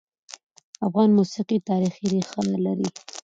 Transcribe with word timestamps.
افغان 0.87 1.09
موسیقي 1.17 1.57
تاریخي 1.69 2.05
ريښه 2.13 2.41
لري. 2.65 2.87